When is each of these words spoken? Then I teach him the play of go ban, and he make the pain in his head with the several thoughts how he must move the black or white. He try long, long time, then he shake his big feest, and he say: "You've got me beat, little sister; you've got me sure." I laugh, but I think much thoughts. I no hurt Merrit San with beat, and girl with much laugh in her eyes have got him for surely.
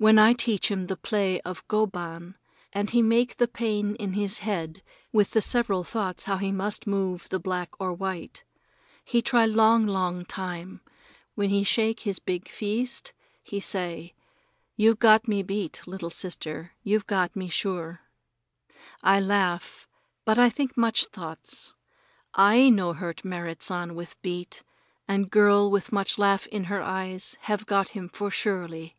Then 0.00 0.18
I 0.18 0.32
teach 0.32 0.68
him 0.68 0.88
the 0.88 0.96
play 0.96 1.40
of 1.42 1.64
go 1.68 1.86
ban, 1.86 2.36
and 2.72 2.90
he 2.90 3.02
make 3.02 3.36
the 3.36 3.46
pain 3.46 3.94
in 3.94 4.14
his 4.14 4.38
head 4.38 4.82
with 5.12 5.30
the 5.30 5.40
several 5.40 5.84
thoughts 5.84 6.24
how 6.24 6.38
he 6.38 6.50
must 6.50 6.88
move 6.88 7.28
the 7.28 7.38
black 7.38 7.68
or 7.78 7.92
white. 7.92 8.42
He 9.04 9.22
try 9.22 9.44
long, 9.46 9.86
long 9.86 10.24
time, 10.24 10.80
then 11.36 11.50
he 11.50 11.62
shake 11.62 12.00
his 12.00 12.18
big 12.18 12.48
feest, 12.48 13.12
and 13.44 13.48
he 13.48 13.60
say: 13.60 14.14
"You've 14.74 14.98
got 14.98 15.28
me 15.28 15.44
beat, 15.44 15.82
little 15.86 16.10
sister; 16.10 16.72
you've 16.82 17.06
got 17.06 17.36
me 17.36 17.48
sure." 17.48 18.00
I 19.04 19.20
laugh, 19.20 19.86
but 20.24 20.36
I 20.36 20.50
think 20.50 20.76
much 20.76 21.06
thoughts. 21.06 21.74
I 22.34 22.70
no 22.70 22.92
hurt 22.92 23.24
Merrit 23.24 23.62
San 23.62 23.94
with 23.94 24.20
beat, 24.20 24.64
and 25.06 25.30
girl 25.30 25.70
with 25.70 25.92
much 25.92 26.18
laugh 26.18 26.48
in 26.48 26.64
her 26.64 26.82
eyes 26.82 27.36
have 27.42 27.66
got 27.66 27.90
him 27.90 28.08
for 28.08 28.32
surely. 28.32 28.96